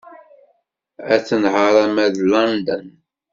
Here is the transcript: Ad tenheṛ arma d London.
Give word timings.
Ad 1.13 1.21
tenheṛ 1.27 1.73
arma 1.83 2.05
d 2.13 2.17
London. 2.31 2.85